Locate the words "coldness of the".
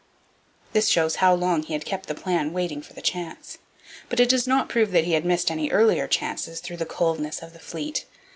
6.87-7.59